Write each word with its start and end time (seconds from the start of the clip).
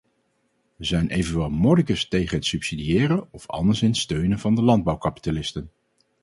Wij 0.75 0.85
zijn 0.87 1.09
evenwel 1.09 1.49
mordicus 1.49 2.07
tegen 2.07 2.35
het 2.37 2.45
subsidiëren 2.45 3.27
of 3.31 3.47
anderszins 3.47 3.99
steunen 3.99 4.39
van 4.39 4.55
de 4.55 4.61
landbouwkapitalisten. 4.61 5.71